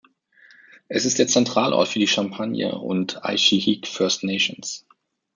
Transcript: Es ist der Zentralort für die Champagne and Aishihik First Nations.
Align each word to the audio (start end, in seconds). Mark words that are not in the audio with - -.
Es 0.87 1.05
ist 1.05 1.19
der 1.19 1.27
Zentralort 1.27 1.87
für 1.87 1.99
die 1.99 2.07
Champagne 2.07 2.73
and 2.73 3.23
Aishihik 3.23 3.85
First 3.87 4.23
Nations. 4.23 4.83